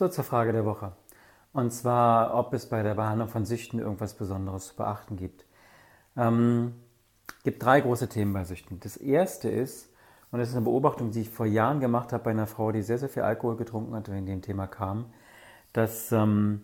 So 0.00 0.08
zur 0.08 0.24
Frage 0.24 0.52
der 0.52 0.64
Woche. 0.64 0.92
Und 1.52 1.74
zwar, 1.74 2.34
ob 2.34 2.54
es 2.54 2.64
bei 2.64 2.82
der 2.82 2.94
Behandlung 2.94 3.28
von 3.28 3.44
Süchten 3.44 3.78
irgendwas 3.78 4.14
Besonderes 4.14 4.68
zu 4.68 4.76
beachten 4.76 5.18
gibt. 5.18 5.44
Ähm, 6.16 6.72
gibt 7.44 7.62
drei 7.62 7.82
große 7.82 8.08
Themen 8.08 8.32
bei 8.32 8.44
Süchten. 8.44 8.80
Das 8.80 8.96
erste 8.96 9.50
ist, 9.50 9.92
und 10.30 10.38
das 10.38 10.48
ist 10.48 10.54
eine 10.54 10.64
Beobachtung, 10.64 11.10
die 11.10 11.20
ich 11.20 11.28
vor 11.28 11.44
Jahren 11.44 11.80
gemacht 11.80 12.14
habe 12.14 12.24
bei 12.24 12.30
einer 12.30 12.46
Frau, 12.46 12.72
die 12.72 12.80
sehr, 12.80 12.96
sehr 12.96 13.10
viel 13.10 13.24
Alkohol 13.24 13.56
getrunken 13.56 13.94
hat, 13.94 14.10
wenn 14.10 14.24
dem 14.24 14.40
Thema 14.40 14.66
kam, 14.66 15.12
dass 15.74 16.10
ähm, 16.12 16.62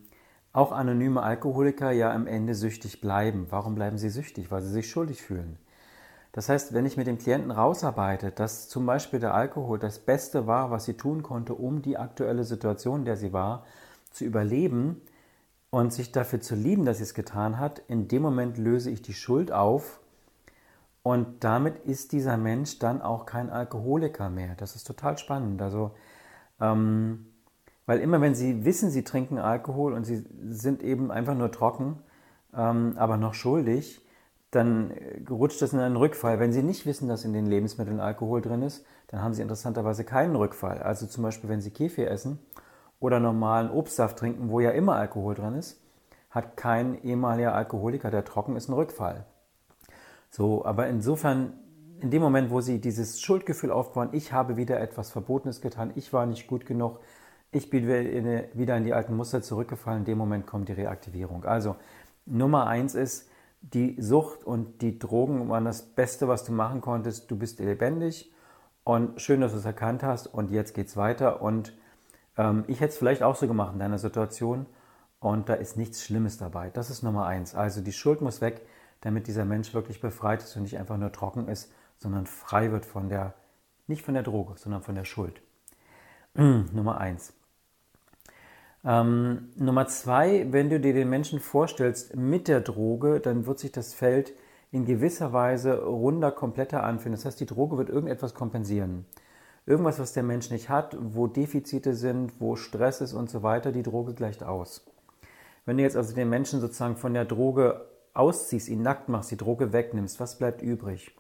auch 0.54 0.72
anonyme 0.72 1.22
Alkoholiker 1.22 1.90
ja 1.90 2.14
am 2.14 2.26
Ende 2.26 2.54
süchtig 2.54 3.02
bleiben. 3.02 3.48
Warum 3.50 3.74
bleiben 3.74 3.98
sie 3.98 4.08
süchtig? 4.08 4.50
Weil 4.50 4.62
sie 4.62 4.72
sich 4.72 4.88
schuldig 4.88 5.20
fühlen. 5.20 5.58
Das 6.36 6.50
heißt, 6.50 6.74
wenn 6.74 6.84
ich 6.84 6.98
mit 6.98 7.06
dem 7.06 7.16
Klienten 7.16 7.50
rausarbeite, 7.50 8.30
dass 8.30 8.68
zum 8.68 8.84
Beispiel 8.84 9.20
der 9.20 9.32
Alkohol 9.32 9.78
das 9.78 9.98
Beste 9.98 10.46
war, 10.46 10.70
was 10.70 10.84
sie 10.84 10.92
tun 10.92 11.22
konnte, 11.22 11.54
um 11.54 11.80
die 11.80 11.96
aktuelle 11.96 12.44
Situation, 12.44 13.00
in 13.00 13.04
der 13.06 13.16
sie 13.16 13.32
war, 13.32 13.64
zu 14.10 14.26
überleben 14.26 15.00
und 15.70 15.94
sich 15.94 16.12
dafür 16.12 16.42
zu 16.42 16.54
lieben, 16.54 16.84
dass 16.84 16.98
sie 16.98 17.04
es 17.04 17.14
getan 17.14 17.58
hat, 17.58 17.78
in 17.88 18.06
dem 18.06 18.20
Moment 18.20 18.58
löse 18.58 18.90
ich 18.90 19.00
die 19.00 19.14
Schuld 19.14 19.50
auf 19.50 19.98
und 21.02 21.42
damit 21.42 21.78
ist 21.86 22.12
dieser 22.12 22.36
Mensch 22.36 22.80
dann 22.80 23.00
auch 23.00 23.24
kein 23.24 23.48
Alkoholiker 23.48 24.28
mehr. 24.28 24.56
Das 24.56 24.76
ist 24.76 24.86
total 24.86 25.16
spannend. 25.16 25.62
Also, 25.62 25.92
ähm, 26.60 27.28
weil 27.86 27.98
immer 28.00 28.20
wenn 28.20 28.34
sie 28.34 28.66
wissen, 28.66 28.90
sie 28.90 29.04
trinken 29.04 29.38
Alkohol 29.38 29.94
und 29.94 30.04
sie 30.04 30.26
sind 30.50 30.82
eben 30.82 31.10
einfach 31.10 31.34
nur 31.34 31.50
trocken, 31.50 32.00
ähm, 32.54 32.92
aber 32.98 33.16
noch 33.16 33.32
schuldig, 33.32 34.05
dann 34.50 34.92
rutscht 35.28 35.60
das 35.60 35.72
in 35.72 35.80
einen 35.80 35.96
Rückfall. 35.96 36.38
Wenn 36.38 36.52
Sie 36.52 36.62
nicht 36.62 36.86
wissen, 36.86 37.08
dass 37.08 37.24
in 37.24 37.32
den 37.32 37.46
Lebensmitteln 37.46 38.00
Alkohol 38.00 38.40
drin 38.40 38.62
ist, 38.62 38.86
dann 39.08 39.22
haben 39.22 39.34
Sie 39.34 39.42
interessanterweise 39.42 40.04
keinen 40.04 40.36
Rückfall. 40.36 40.82
Also 40.82 41.06
zum 41.06 41.22
Beispiel, 41.24 41.50
wenn 41.50 41.60
Sie 41.60 41.70
Kefir 41.70 42.10
essen 42.10 42.38
oder 43.00 43.20
normalen 43.20 43.70
Obstsaft 43.70 44.18
trinken, 44.18 44.50
wo 44.50 44.60
ja 44.60 44.70
immer 44.70 44.96
Alkohol 44.96 45.34
drin 45.34 45.54
ist, 45.54 45.82
hat 46.30 46.56
kein 46.56 47.02
ehemaliger 47.02 47.54
Alkoholiker, 47.54 48.10
der 48.10 48.24
trocken 48.24 48.56
ist, 48.56 48.68
einen 48.68 48.78
Rückfall. 48.78 49.26
So, 50.30 50.64
aber 50.64 50.86
insofern, 50.86 51.54
in 52.00 52.10
dem 52.10 52.22
Moment, 52.22 52.50
wo 52.50 52.60
Sie 52.60 52.80
dieses 52.80 53.20
Schuldgefühl 53.20 53.70
aufbauen, 53.70 54.10
ich 54.12 54.32
habe 54.32 54.56
wieder 54.56 54.80
etwas 54.80 55.10
Verbotenes 55.10 55.60
getan, 55.60 55.92
ich 55.94 56.12
war 56.12 56.26
nicht 56.26 56.46
gut 56.46 56.66
genug, 56.66 57.00
ich 57.52 57.70
bin 57.70 57.86
wieder 57.86 58.76
in 58.76 58.84
die 58.84 58.92
alten 58.92 59.16
Muster 59.16 59.40
zurückgefallen, 59.40 60.00
in 60.00 60.04
dem 60.04 60.18
Moment 60.18 60.46
kommt 60.46 60.68
die 60.68 60.74
Reaktivierung. 60.74 61.44
Also 61.44 61.76
Nummer 62.26 62.66
eins 62.66 62.94
ist, 62.94 63.30
die 63.74 64.00
Sucht 64.00 64.44
und 64.44 64.80
die 64.82 64.98
Drogen 64.98 65.48
waren 65.48 65.64
das 65.64 65.82
Beste, 65.82 66.28
was 66.28 66.44
du 66.44 66.52
machen 66.52 66.80
konntest. 66.80 67.30
Du 67.30 67.36
bist 67.36 67.58
lebendig 67.58 68.32
und 68.84 69.20
schön, 69.20 69.40
dass 69.40 69.52
du 69.52 69.58
es 69.58 69.64
erkannt 69.64 70.02
hast 70.02 70.28
und 70.28 70.50
jetzt 70.50 70.74
geht's 70.74 70.96
weiter. 70.96 71.42
Und 71.42 71.76
ähm, 72.36 72.64
ich 72.68 72.80
hätte 72.80 72.92
es 72.92 72.98
vielleicht 72.98 73.22
auch 73.22 73.34
so 73.34 73.48
gemacht 73.48 73.72
in 73.72 73.80
deiner 73.80 73.98
Situation 73.98 74.66
und 75.18 75.48
da 75.48 75.54
ist 75.54 75.76
nichts 75.76 76.04
Schlimmes 76.04 76.38
dabei. 76.38 76.70
Das 76.70 76.90
ist 76.90 77.02
Nummer 77.02 77.26
eins. 77.26 77.54
Also 77.54 77.80
die 77.80 77.92
Schuld 77.92 78.20
muss 78.20 78.40
weg, 78.40 78.64
damit 79.00 79.26
dieser 79.26 79.44
Mensch 79.44 79.74
wirklich 79.74 80.00
befreit 80.00 80.42
ist 80.42 80.54
und 80.56 80.62
nicht 80.62 80.78
einfach 80.78 80.96
nur 80.96 81.12
trocken 81.12 81.48
ist, 81.48 81.72
sondern 81.98 82.26
frei 82.26 82.70
wird 82.70 82.86
von 82.86 83.08
der, 83.08 83.34
nicht 83.88 84.02
von 84.02 84.14
der 84.14 84.22
Droge, 84.22 84.54
sondern 84.56 84.82
von 84.82 84.94
der 84.94 85.04
Schuld. 85.04 85.42
Nummer 86.34 86.98
eins. 86.98 87.32
Ähm, 88.86 89.48
Nummer 89.56 89.88
zwei, 89.88 90.46
wenn 90.52 90.70
du 90.70 90.78
dir 90.78 90.94
den 90.94 91.10
Menschen 91.10 91.40
vorstellst 91.40 92.14
mit 92.14 92.46
der 92.46 92.60
Droge, 92.60 93.18
dann 93.18 93.44
wird 93.46 93.58
sich 93.58 93.72
das 93.72 93.94
Feld 93.94 94.32
in 94.70 94.84
gewisser 94.84 95.32
Weise 95.32 95.82
runder, 95.84 96.30
kompletter 96.30 96.84
anfühlen. 96.84 97.14
Das 97.14 97.24
heißt, 97.24 97.40
die 97.40 97.46
Droge 97.46 97.78
wird 97.78 97.88
irgendetwas 97.88 98.34
kompensieren. 98.34 99.04
Irgendwas, 99.64 99.98
was 99.98 100.12
der 100.12 100.22
Mensch 100.22 100.50
nicht 100.50 100.68
hat, 100.68 100.96
wo 101.00 101.26
Defizite 101.26 101.94
sind, 101.94 102.40
wo 102.40 102.54
Stress 102.54 103.00
ist 103.00 103.12
und 103.12 103.28
so 103.28 103.42
weiter, 103.42 103.72
die 103.72 103.82
Droge 103.82 104.14
gleicht 104.14 104.44
aus. 104.44 104.86
Wenn 105.64 105.78
du 105.78 105.82
jetzt 105.82 105.96
also 105.96 106.14
den 106.14 106.28
Menschen 106.28 106.60
sozusagen 106.60 106.96
von 106.96 107.12
der 107.12 107.24
Droge 107.24 107.86
ausziehst, 108.14 108.68
ihn 108.68 108.82
nackt 108.82 109.08
machst, 109.08 109.32
die 109.32 109.36
Droge 109.36 109.72
wegnimmst, 109.72 110.20
was 110.20 110.38
bleibt 110.38 110.62
übrig? 110.62 111.16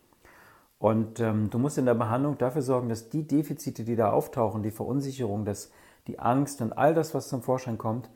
Und 0.78 1.18
ähm, 1.18 1.50
du 1.50 1.58
musst 1.58 1.78
in 1.78 1.86
der 1.86 1.94
Behandlung 1.94 2.38
dafür 2.38 2.62
sorgen, 2.62 2.88
dass 2.88 3.08
die 3.08 3.26
Defizite, 3.26 3.82
die 3.82 3.96
da 3.96 4.12
auftauchen, 4.12 4.62
die 4.62 4.70
Verunsicherung, 4.70 5.44
das 5.44 5.72
die 6.06 6.18
Angst 6.18 6.60
und 6.62 6.72
all 6.72 6.94
das, 6.94 7.14
was 7.14 7.28
zum 7.28 7.42
Vorschein 7.42 7.78
kommt, 7.78 8.08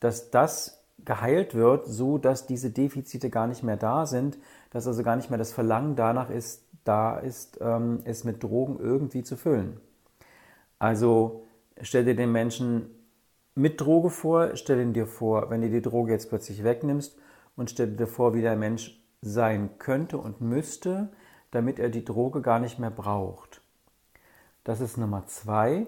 dass 0.00 0.30
das 0.30 0.84
geheilt 1.04 1.54
wird, 1.54 1.86
so 1.86 2.18
dass 2.18 2.46
diese 2.46 2.70
Defizite 2.70 3.30
gar 3.30 3.46
nicht 3.46 3.62
mehr 3.62 3.76
da 3.76 4.06
sind, 4.06 4.38
dass 4.70 4.86
also 4.86 5.02
gar 5.02 5.16
nicht 5.16 5.30
mehr 5.30 5.38
das 5.38 5.52
Verlangen 5.52 5.96
danach 5.96 6.30
ist, 6.30 6.64
da 6.84 7.18
ist, 7.18 7.58
ähm, 7.60 8.00
es 8.04 8.24
mit 8.24 8.42
Drogen 8.42 8.78
irgendwie 8.78 9.22
zu 9.22 9.36
füllen. 9.36 9.80
Also 10.78 11.44
stell 11.80 12.04
dir 12.04 12.16
den 12.16 12.32
Menschen 12.32 12.90
mit 13.54 13.80
Droge 13.80 14.10
vor, 14.10 14.56
stell 14.56 14.80
ihn 14.80 14.92
dir 14.92 15.06
vor, 15.06 15.50
wenn 15.50 15.60
du 15.60 15.70
die 15.70 15.82
Droge 15.82 16.12
jetzt 16.12 16.28
plötzlich 16.28 16.64
wegnimmst 16.64 17.18
und 17.56 17.70
stell 17.70 17.88
dir 17.96 18.06
vor, 18.06 18.34
wie 18.34 18.42
der 18.42 18.56
Mensch 18.56 19.00
sein 19.20 19.70
könnte 19.78 20.18
und 20.18 20.40
müsste, 20.40 21.08
damit 21.50 21.78
er 21.78 21.88
die 21.88 22.04
Droge 22.04 22.40
gar 22.40 22.60
nicht 22.60 22.78
mehr 22.78 22.90
braucht. 22.90 23.60
Das 24.64 24.80
ist 24.80 24.96
Nummer 24.96 25.26
zwei. 25.26 25.86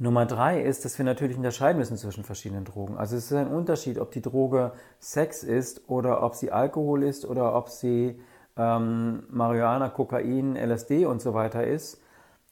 Nummer 0.00 0.26
drei 0.26 0.62
ist, 0.62 0.84
dass 0.84 0.96
wir 0.96 1.04
natürlich 1.04 1.36
unterscheiden 1.36 1.78
müssen 1.78 1.96
zwischen 1.96 2.22
verschiedenen 2.22 2.64
Drogen. 2.64 2.96
Also 2.96 3.16
es 3.16 3.24
ist 3.24 3.32
ein 3.32 3.48
Unterschied, 3.48 3.98
ob 3.98 4.12
die 4.12 4.22
Droge 4.22 4.72
Sex 5.00 5.42
ist 5.42 5.88
oder 5.88 6.22
ob 6.22 6.36
sie 6.36 6.52
Alkohol 6.52 7.02
ist 7.02 7.26
oder 7.26 7.54
ob 7.56 7.68
sie 7.68 8.20
ähm, 8.56 9.24
Marihuana, 9.28 9.88
Kokain, 9.88 10.56
LSD 10.56 11.04
und 11.04 11.20
so 11.20 11.34
weiter 11.34 11.66
ist 11.66 12.00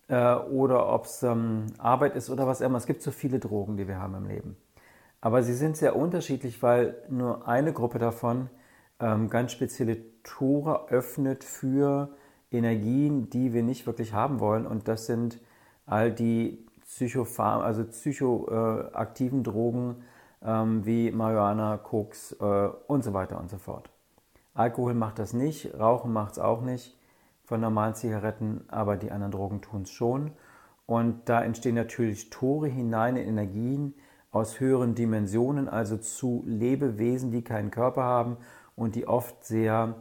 äh, 0.09 0.35
oder 0.35 0.93
ob 0.93 1.05
es 1.05 1.23
ähm, 1.23 1.67
Arbeit 1.79 2.17
ist 2.17 2.31
oder 2.31 2.49
was 2.49 2.61
immer. 2.61 2.79
Es 2.79 2.87
gibt 2.87 3.03
so 3.03 3.13
viele 3.13 3.39
Drogen, 3.39 3.77
die 3.77 3.87
wir 3.87 4.01
haben 4.01 4.17
im 4.17 4.27
Leben. 4.27 4.57
Aber 5.21 5.45
sie 5.45 5.55
sind 5.55 5.77
sehr 5.77 5.95
unterschiedlich, 5.95 6.63
weil 6.65 6.97
nur 7.09 7.47
eine 7.47 7.73
Gruppe 7.73 8.01
davon 8.01 8.51
ähm, 8.99 9.31
ganz 9.31 9.53
spezielle 9.53 9.99
Tore 10.25 10.89
öffnet 10.89 11.45
für 11.45 12.11
Energien, 12.51 13.31
die 13.31 13.53
wir 13.53 13.63
nicht 13.63 13.87
wirklich 13.87 14.13
haben 14.13 14.41
wollen. 14.41 14.67
Und 14.67 14.89
das 14.89 15.07
sind 15.07 15.41
all 15.85 16.11
die 16.11 16.66
Psychopharm, 16.87 17.63
also 17.63 17.85
psychoaktiven 17.85 19.43
Drogen 19.43 20.05
ähm, 20.43 20.87
wie 20.87 21.11
Marihuana, 21.11 21.77
Koks 21.79 22.33
äh, 22.41 22.69
und 22.87 23.05
so 23.05 23.13
weiter 23.13 23.39
und 23.39 23.51
so 23.51 23.59
fort. 23.59 23.91
Alkohol 24.55 24.95
macht 24.95 25.19
das 25.19 25.33
nicht, 25.33 25.75
Rauchen 25.79 26.13
macht 26.13 26.33
es 26.33 26.39
auch 26.39 26.63
nicht 26.63 26.97
von 27.45 27.61
normalen 27.61 27.95
Zigaretten, 27.95 28.65
aber 28.69 28.97
die 28.97 29.11
anderen 29.11 29.33
Drogen 29.33 29.61
tun 29.63 29.83
es 29.83 29.91
schon. 29.91 30.33
Und 30.87 31.29
da 31.29 31.43
entstehen 31.43 31.75
natürlich 31.75 32.31
Tore 32.31 32.69
hinein 32.69 33.17
in 33.17 33.29
Energien 33.29 33.95
aus 34.31 34.61
höheren 34.61 34.95
Dimensionen, 34.95 35.69
also 35.69 35.97
zu 35.97 36.45
Lebewesen, 36.47 37.31
die 37.31 37.43
keinen 37.43 37.71
Körper 37.71 38.03
haben 38.03 38.37
und 38.75 38.95
die 38.95 39.09
oft 39.09 39.45
sehr, 39.45 39.95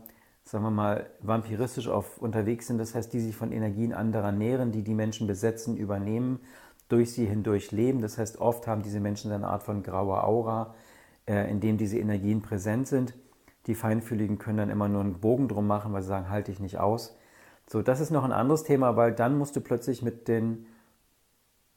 sagen 0.44 0.64
wir 0.64 0.72
mal, 0.72 1.10
vampiristisch 1.22 1.88
auf, 1.88 2.18
unterwegs 2.18 2.68
sind. 2.68 2.78
Das 2.78 2.94
heißt, 2.94 3.14
die 3.14 3.20
sich 3.20 3.36
von 3.36 3.52
Energien 3.52 3.94
anderer 3.94 4.32
nähren, 4.32 4.72
die 4.72 4.84
die 4.84 4.94
Menschen 4.94 5.28
besetzen, 5.28 5.78
übernehmen 5.78 6.40
durch 6.90 7.14
sie 7.14 7.26
hindurch 7.26 7.72
leben. 7.72 8.02
Das 8.02 8.18
heißt, 8.18 8.40
oft 8.40 8.68
haben 8.68 8.84
diese 8.84 9.00
Menschen 9.00 9.32
eine 9.32 9.48
Art 9.48 9.64
von 9.64 9.84
grauer 9.84 10.24
Aura, 10.24 10.76
äh, 11.28 11.50
in 11.50 11.60
dem 11.60 11.78
diese 11.78 11.98
Energien 11.98 12.42
präsent 12.42 12.88
sind. 12.88 13.16
Die 13.68 13.76
Feinfühligen 13.76 14.38
können 14.38 14.58
dann 14.58 14.70
immer 14.70 14.88
nur 14.88 15.02
einen 15.02 15.20
Bogen 15.20 15.48
drum 15.48 15.66
machen, 15.66 15.94
weil 15.94 16.04
sie 16.04 16.10
sagen, 16.10 16.30
halte 16.30 16.52
ich 16.52 16.60
nicht 16.60 16.78
aus. 16.78 17.18
So, 17.68 17.82
das 17.82 18.00
ist 18.00 18.12
noch 18.12 18.24
ein 18.24 18.32
anderes 18.32 18.64
Thema, 18.64 18.96
weil 18.96 19.12
dann 19.12 19.38
musst 19.38 19.56
du 19.56 19.62
plötzlich 19.62 20.04
mit 20.04 20.28
den 20.28 20.68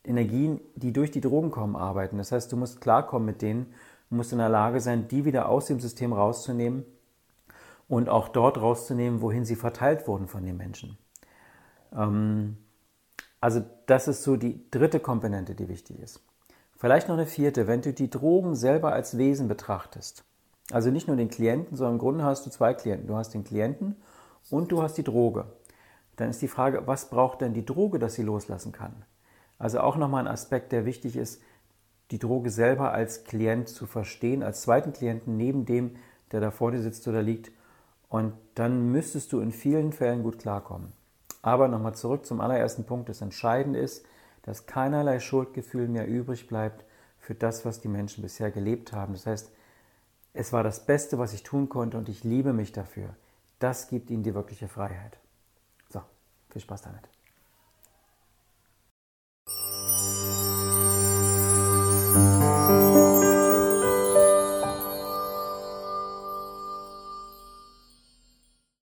Energien, 0.05 0.61
die 0.75 0.93
durch 0.93 1.11
die 1.11 1.23
Drogen 1.23 1.51
kommen, 1.51 1.77
arbeiten. 1.77 2.19
Das 2.19 2.33
heißt, 2.33 2.53
du 2.53 2.57
musst 2.57 2.81
klarkommen 2.81 3.25
mit 3.25 3.41
denen, 3.41 3.73
musst 4.11 4.33
in 4.33 4.39
der 4.39 4.49
Lage 4.49 4.81
sein, 4.81 5.09
die 5.09 5.25
wieder 5.25 5.49
aus 5.49 5.67
dem 5.67 5.81
System 5.81 6.13
rauszunehmen 6.13 6.85
und 7.89 8.09
auch 8.09 8.29
dort 8.29 8.61
rauszunehmen, 8.61 9.23
wohin 9.23 9.45
sie 9.45 9.57
verteilt 9.57 10.07
wurden 10.07 10.29
von 10.29 10.45
den 10.45 10.57
Menschen. 10.57 10.99
Ähm, 11.93 12.59
also 13.41 13.65
das 13.87 14.09
ist 14.09 14.23
so 14.23 14.37
die 14.37 14.69
dritte 14.71 15.01
Komponente, 15.01 15.55
die 15.55 15.69
wichtig 15.69 16.01
ist. 16.01 16.21
Vielleicht 16.77 17.09
noch 17.09 17.17
eine 17.17 17.27
vierte, 17.27 17.67
wenn 17.67 17.83
du 17.83 17.93
die 17.93 18.11
Drogen 18.11 18.55
selber 18.55 18.93
als 18.93 19.19
Wesen 19.19 19.49
betrachtest. 19.49 20.25
Also 20.71 20.91
nicht 20.91 21.09
nur 21.09 21.17
den 21.17 21.31
Klienten, 21.31 21.77
sondern 21.77 21.95
im 21.95 22.01
Grunde 22.01 22.25
hast 22.25 22.47
du 22.47 22.51
zwei 22.51 22.75
Klienten. 22.75 23.09
Du 23.09 23.17
hast 23.17 23.35
den 23.35 23.45
Klienten 23.45 23.97
und 24.51 24.71
du 24.71 24.83
hast 24.83 24.95
die 24.95 25.03
Droge. 25.03 25.47
Dann 26.17 26.31
ist 26.31 26.43
die 26.43 26.49
Frage, 26.49 26.87
was 26.87 27.11
braucht 27.11 27.41
denn 27.41 27.55
die 27.55 27.65
Droge, 27.65 27.99
dass 27.99 28.15
sie 28.15 28.23
loslassen 28.23 28.73
kann? 28.73 29.05
Also 29.59 29.81
auch 29.81 29.97
nochmal 29.97 30.25
ein 30.25 30.33
Aspekt, 30.33 30.73
der 30.73 30.85
wichtig 30.85 31.17
ist, 31.17 31.41
die 32.11 32.19
Droge 32.19 32.51
selber 32.51 32.93
als 32.93 33.25
Klient 33.25 33.69
zu 33.69 33.87
verstehen, 33.87 34.43
als 34.43 34.63
zweiten 34.63 34.93
Klienten 34.93 35.37
neben 35.37 35.67
dem, 35.67 35.97
der 36.33 36.41
da 36.41 36.51
vor 36.51 36.71
dir 36.71 36.81
sitzt 36.81 37.07
oder 37.09 37.23
liegt. 37.23 37.51
Und 38.09 38.35
dann 38.55 38.91
müsstest 38.91 39.33
du 39.33 39.41
in 39.41 39.53
vielen 39.53 39.93
Fällen 39.93 40.23
gut 40.23 40.39
klarkommen. 40.39 40.93
Aber 41.43 41.69
nochmal 41.69 41.95
zurück 41.95 42.27
zum 42.27 42.41
allerersten 42.41 42.85
Punkt. 42.85 43.09
Das 43.09 43.21
Entscheidende 43.21 43.79
ist, 43.79 44.05
dass 44.43 44.67
keinerlei 44.67 45.21
Schuldgefühl 45.21 45.89
mehr 45.89 46.07
übrig 46.07 46.49
bleibt 46.49 46.85
für 47.19 47.35
das, 47.35 47.65
was 47.65 47.81
die 47.81 47.89
Menschen 47.89 48.23
bisher 48.23 48.51
gelebt 48.51 48.93
haben. 48.93 49.13
Das 49.13 49.27
heißt, 49.27 49.53
es 50.35 50.53
war 50.53 50.63
das 50.63 50.87
Beste, 50.87 51.19
was 51.19 51.33
ich 51.33 51.43
tun 51.43 51.69
konnte 51.69 51.99
und 51.99 52.09
ich 52.09 52.25
liebe 52.25 52.53
mich 52.53 52.73
dafür. 52.73 53.15
Das 53.59 53.89
gibt 53.89 54.11
ihnen 54.11 54.23
die 54.23 54.35
wirkliche 54.35 54.69
Freiheit. 54.69 55.19
So, 55.91 56.01
viel 56.51 56.63
Spaß 56.63 56.83
damit. 56.83 57.09
Tschüss. 62.19 62.58